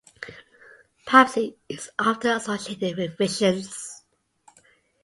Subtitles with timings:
[1.05, 4.01] Prophecy is often associated with visions.